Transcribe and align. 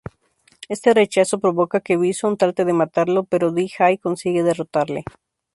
Este 0.67 0.95
rechazo 0.95 1.37
provoca 1.37 1.79
que 1.85 1.95
Bison 1.95 2.35
trate 2.35 2.65
de 2.65 2.73
matarlo, 2.73 3.19
pero 3.25 3.51
Dee 3.51 3.69
Jay 3.69 3.99
consigue 3.99 4.41
derrotarle. 4.41 5.03